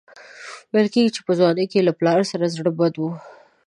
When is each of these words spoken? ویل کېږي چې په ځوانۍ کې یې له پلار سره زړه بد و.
ویل 0.71 0.87
کېږي 0.93 1.11
چې 1.15 1.21
په 1.25 1.31
ځوانۍ 1.39 1.65
کې 1.71 1.77
یې 1.79 1.85
له 1.87 1.93
پلار 1.99 2.19
سره 2.31 2.53
زړه 2.55 2.71
بد 2.79 2.93
و. 2.99 3.03